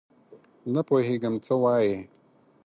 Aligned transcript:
نه 0.73 0.81
پوهېږم 0.87 1.35
څه 1.45 1.53
وایې؟؟ 1.61 1.95